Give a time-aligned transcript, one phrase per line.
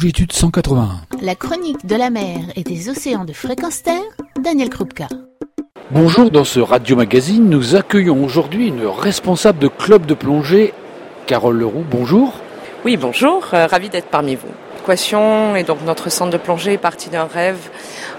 [0.00, 1.02] longitude 181.
[1.20, 4.00] La chronique de la mer et des océans de fréquence terre,
[4.42, 5.08] Daniel Krupka.
[5.90, 10.72] Bonjour, dans ce radio magazine, nous accueillons aujourd'hui une responsable de club de plongée,
[11.26, 11.84] Carole Leroux.
[11.90, 12.32] Bonjour.
[12.86, 14.48] Oui, bonjour, euh, ravi d'être parmi vous.
[14.82, 17.68] Équation et donc notre centre de plongée est parti d'un rêve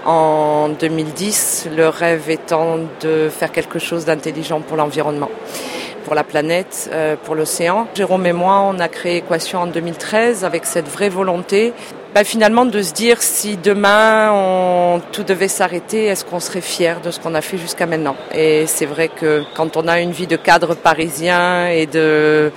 [0.06, 5.30] en 2010, le rêve étant de faire quelque chose d'intelligent pour l'environnement
[6.04, 7.86] pour la planète, euh, pour l'océan.
[7.94, 11.72] Jérôme et moi, on a créé Équation en 2013 avec cette vraie volonté
[12.14, 17.00] bah, finalement de se dire si demain on, tout devait s'arrêter, est-ce qu'on serait fier
[17.00, 18.16] de ce qu'on a fait jusqu'à maintenant?
[18.34, 22.52] Et c'est vrai que quand on a une vie de cadre parisien et de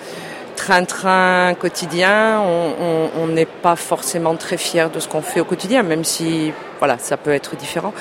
[0.56, 6.04] train-train quotidien, on n'est pas forcément très fier de ce qu'on fait au quotidien, même
[6.04, 7.94] si voilà, ça peut être différent.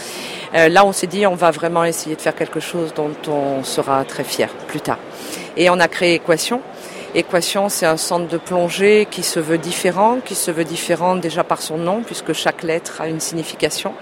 [0.55, 3.65] Euh, là, on s'est dit, on va vraiment essayer de faire quelque chose dont on
[3.65, 4.98] sera très fier plus tard.
[5.57, 6.61] Et on a créé Équation.
[7.15, 11.45] Équation, c'est un centre de plongée qui se veut différent, qui se veut différent déjà
[11.45, 13.95] par son nom, puisque chaque lettre a une signification.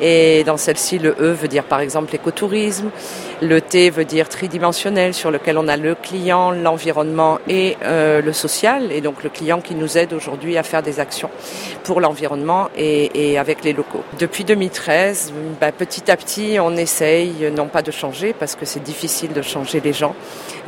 [0.00, 2.90] Et dans celle-ci, le E veut dire par exemple écotourisme,
[3.44, 8.32] le T veut dire tridimensionnel sur lequel on a le client, l'environnement et euh, le
[8.32, 8.90] social.
[8.90, 11.30] Et donc le client qui nous aide aujourd'hui à faire des actions
[11.84, 14.02] pour l'environnement et, avec les locaux.
[14.18, 18.82] Depuis 2013, bah, petit à petit, on essaye non pas de changer parce que c'est
[18.82, 20.14] difficile de changer les gens,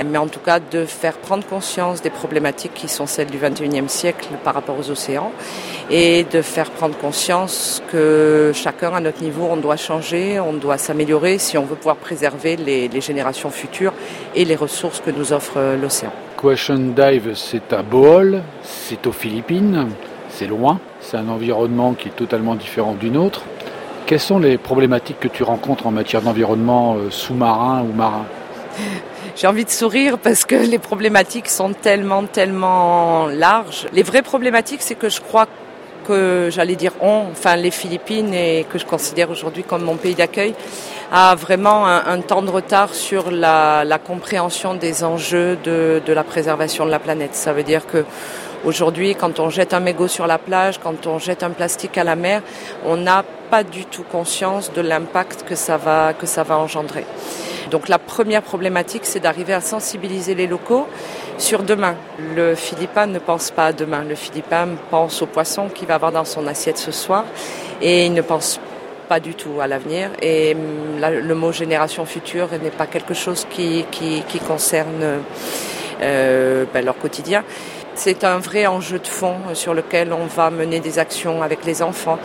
[0.04, 3.88] mais en tout cas de faire prendre conscience des problématiques qui sont celles du 21e
[3.88, 5.32] siècle par rapport aux océans
[5.90, 10.78] et de faire prendre conscience que chacun à notre niveau, on doit changer, on doit
[10.78, 13.92] s'améliorer si on veut pouvoir préserver les, générations futures
[14.34, 16.12] et les ressources que nous offre euh, l'océan.
[16.40, 19.88] Question Dive, c'est à Bohol, c'est aux Philippines,
[20.28, 23.42] c'est loin, c'est un environnement qui est totalement différent du nôtre.
[24.06, 28.26] Quelles sont les problématiques que tu rencontres en matière d'environnement euh, sous-marin ou marin?
[29.36, 33.86] J'ai envie de sourire parce que les problématiques sont tellement, tellement larges.
[33.92, 35.46] Les vraies problématiques, c'est que je crois
[36.06, 40.14] que j'allais dire on, enfin les Philippines et que je considère aujourd'hui comme mon pays
[40.14, 40.54] d'accueil,
[41.12, 46.90] a vraiment un, temps de retard sur la, compréhension des enjeux de, la préservation de
[46.90, 47.34] la planète.
[47.34, 48.04] Ça veut dire que
[48.64, 52.04] aujourd'hui, quand on jette un mégot sur la plage, quand on jette un plastique à
[52.04, 52.42] la mer,
[52.84, 57.04] on n'a pas du tout conscience de l'impact que ça va engendrer.
[57.70, 60.86] Donc la première problématique, c'est d'arriver à sensibiliser les locaux
[61.38, 61.96] sur demain.
[62.34, 64.04] Le Philippin ne pense pas à demain.
[64.04, 67.24] Le Philippin pense au poisson qu'il va avoir dans son assiette ce soir
[67.80, 68.60] et il ne pense
[69.08, 70.10] pas du tout à l'avenir.
[70.22, 75.20] Et hum, le mot génération future n'est pas quelque chose qui, qui, concerne
[76.02, 77.44] euh, ben, leur quotidien.
[77.98, 81.82] C'est un vrai enjeu de fond sur lequel on va mener des actions avec les
[81.82, 82.18] enfants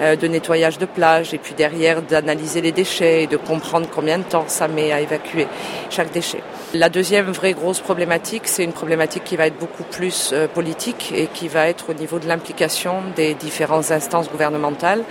[0.00, 4.18] euh, de nettoyage de plage et puis derrière d'analyser les déchets et de comprendre combien
[4.18, 5.48] de temps ça met à évacuer
[5.88, 6.42] chaque déchet.
[6.74, 11.12] La deuxième vraie grosse problématique, c'est une problématique qui va être beaucoup plus euh, politique
[11.16, 15.04] et qui va être au niveau de l'implication des différentes instances gouvernementales.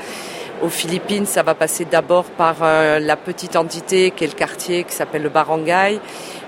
[0.63, 4.85] Aux Philippines, ça va passer d'abord par euh, la petite entité qui est le quartier
[4.85, 5.99] qui s'appelle le Barangay,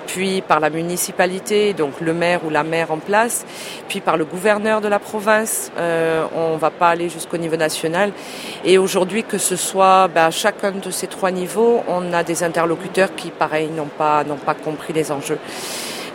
[0.08, 3.46] puis par la municipalité, donc le maire ou la maire en place,
[3.90, 5.70] puis par le gouverneur de la province.
[5.78, 8.14] Euh, on ne va pas aller jusqu'au niveau national.
[8.64, 12.42] Et aujourd'hui, que ce soit ben, à chacun de ces trois niveaux, on a des
[12.42, 15.40] interlocuteurs qui, pareil, n'ont pas, n'ont pas compris les enjeux.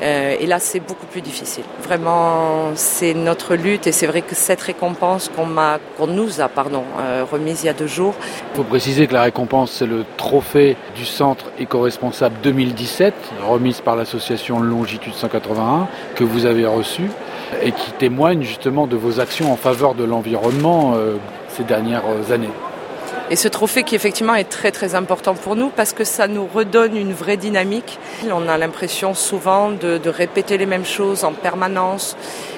[0.02, 1.64] Euh, et là, c'est beaucoup plus difficile.
[1.82, 6.50] Vraiment, c'est notre lutte et c'est vrai que cette récompense qu'on nous a,
[7.00, 8.14] euh, remise il y a deux jours.
[8.52, 13.14] Il faut préciser que la récompense, c'est le trophée du Centre éco-responsable 2017,
[13.46, 17.02] remise par l'association Longitude 181, que vous avez reçu
[17.62, 21.16] et qui témoigne justement de vos actions en faveur de l'environnement euh,
[21.48, 22.50] ces dernières années.
[23.30, 26.48] Et ce trophée qui effectivement est très très important pour nous parce que ça nous
[26.52, 28.00] redonne une vraie dynamique.
[28.28, 32.16] On a l'impression souvent de, répéter les mêmes choses en permanence,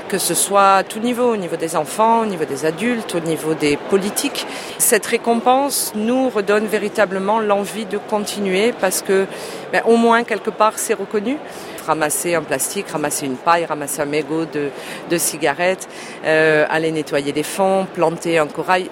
[0.08, 3.20] que ce soit à tout niveau, au niveau des enfants, au niveau des adultes, au
[3.20, 4.46] niveau des politiques.
[4.78, 9.26] Cette récompense nous redonne véritablement l'envie de continuer parce que
[9.72, 11.36] ben, au moins quelque part c'est reconnu
[11.86, 14.70] ramasser un plastique, ramasser une paille, ramasser un mégot de,
[15.10, 15.88] de cigarettes,
[16.24, 18.88] euh, aller nettoyer des fonds, planter un corail,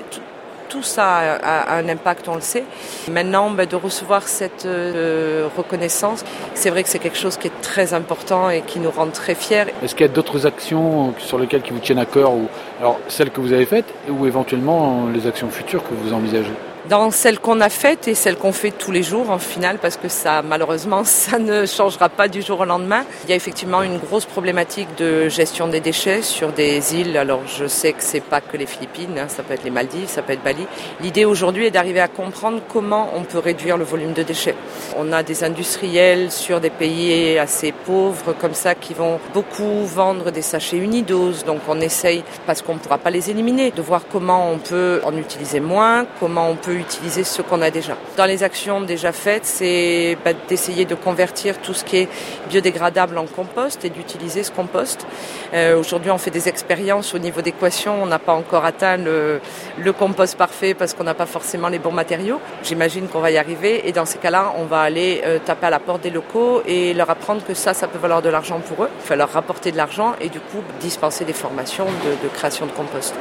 [0.83, 2.65] ça a, un impact, on le sait.
[3.11, 6.25] Maintenant, ben, de recevoir cette euh, reconnaissance,
[6.55, 9.35] c'est vrai que c'est quelque chose qui est très important et qui nous rend très
[9.35, 9.67] fiers.
[9.83, 12.49] Est-ce qu'il y a d'autres actions sur lesquelles qui vous tiennent à cœur, ou
[12.81, 16.53] alors celles que vous avez faites, ou éventuellement les actions futures que vous envisagez?
[16.89, 19.97] Dans celles qu'on a faites et celles qu'on fait tous les jours en final parce
[19.97, 23.05] que ça malheureusement ça ne changera pas du jour au lendemain.
[23.25, 27.17] Il y a effectivement une grosse problématique de gestion des déchets sur des îles.
[27.17, 30.09] Alors je sais que c'est pas que les Philippines, hein, ça peut être les Maldives,
[30.09, 30.67] ça peut être Bali.
[31.01, 34.55] L'idée aujourd'hui est d'arriver à comprendre comment on peut réduire le volume de déchets.
[34.97, 40.31] On a des industriels sur des pays assez pauvres comme ça qui vont beaucoup vendre
[40.31, 41.45] des sachets unidoses.
[41.45, 45.01] Donc on essaye parce qu'on ne pourra pas les éliminer de voir comment on peut
[45.05, 47.97] en utiliser moins, comment on peut utiliser ce qu'on a déjà.
[48.17, 52.09] Dans les actions déjà faites, c'est bah, d'essayer de convertir tout ce qui est
[52.49, 55.07] biodégradable en compost et d'utiliser ce compost.
[55.55, 58.03] Euh, Aujourd'hui, on fait des expériences au niveau d'équation.
[58.03, 59.41] On n'a pas encore atteint le,
[59.79, 62.41] le compost parfait parce qu'on n'a pas forcément les bons matériaux.
[62.63, 65.71] J'imagine qu'on va y arriver et dans ces cas-là, on va aller euh, taper à
[65.71, 68.85] la porte des locaux et leur apprendre que ça, ça peut valoir de l'argent pour
[68.85, 68.91] eux.
[69.03, 72.67] Il faut leur rapporter de l'argent et du coup dispenser des formations de, de création
[72.67, 73.15] de compost.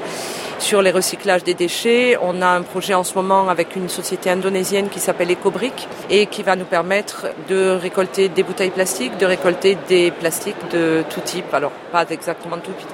[0.59, 4.29] Sur les recyclages des déchets, on a un projet en ce moment avec une société
[4.29, 9.25] indonésienne qui s'appelle Ecobrick et qui va nous permettre de récolter des bouteilles plastiques, de
[9.25, 12.89] récolter des plastiques de tout type, alors pas exactement de tout type,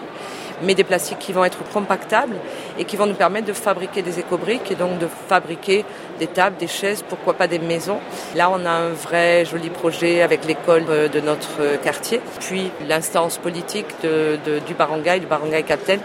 [0.61, 2.35] mais des plastiques qui vont être compactables
[2.77, 5.85] et qui vont nous permettre de fabriquer des écobriques et donc de fabriquer
[6.19, 7.99] des tables, des chaises, pourquoi pas des maisons.
[8.35, 13.87] Là, on a un vrai joli projet avec l'école de notre quartier, puis l'instance politique
[14.03, 15.97] du barangay, du barangay Captain,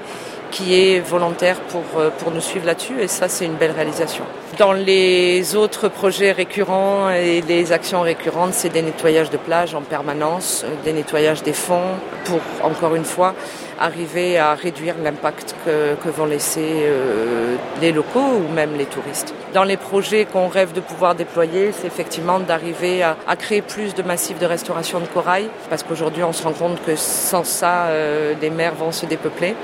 [0.50, 1.82] qui est volontaire pour,
[2.19, 4.25] pour nous suivre là-dessus et ça c'est une belle réalisation.
[4.58, 9.81] Dans les autres projets récurrents et les actions récurrentes, c'est des nettoyages de plages en
[9.81, 11.94] permanence, des nettoyages des fonds
[12.25, 13.35] pour, encore une fois,
[13.79, 19.32] arriver à réduire l'impact que, que, vont laisser euh, les locaux ou même les touristes.
[19.55, 23.94] Dans les projets qu'on rêve de pouvoir déployer, c'est effectivement d'arriver à, à, créer plus
[23.94, 27.87] de massifs de restauration de corail, parce qu'aujourd'hui on se rend compte que sans ça,
[27.87, 29.55] euh, les mers vont se dépeupler.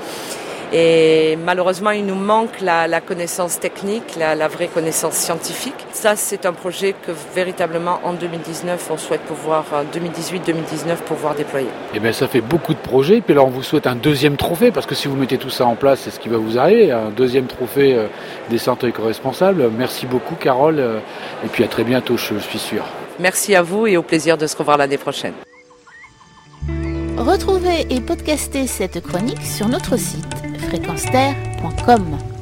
[0.73, 5.75] Et malheureusement, il nous manque la, la connaissance technique, la, la, vraie connaissance scientifique.
[5.93, 11.69] Ça, c'est un projet que véritablement en 2019, on souhaite pouvoir, 2018-2019, pouvoir déployer.
[11.93, 13.21] Eh bien, ça fait beaucoup de projets.
[13.21, 15.65] Puis alors, on vous souhaite un deuxième trophée, parce que si vous mettez tout ça
[15.65, 16.91] en place, c'est ce qui va vous arriver.
[16.91, 18.07] Un deuxième trophée euh,
[18.49, 19.69] des centres éco-responsables.
[19.77, 20.79] Merci beaucoup, Carole.
[20.79, 20.99] Euh,
[21.45, 22.83] et puis à très bientôt, je suis sûr.
[23.19, 25.33] Merci à vous et au plaisir de se revoir l'année prochaine.
[27.17, 30.36] Retrouvez et podcastez cette chronique sur notre site
[30.67, 32.36] fréquenceterre.com.